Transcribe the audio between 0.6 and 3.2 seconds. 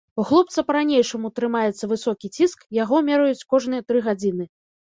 па-ранейшаму трымаецца высокі ціск, яго